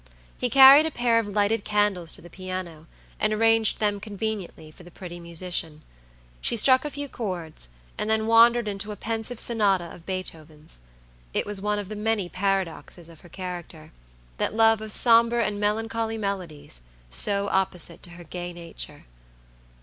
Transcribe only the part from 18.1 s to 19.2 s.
her gay nature.